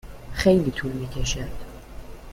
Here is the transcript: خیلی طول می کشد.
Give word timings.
خیلی 0.33 0.71
طول 0.71 0.91
می 0.91 1.07
کشد. 1.07 1.49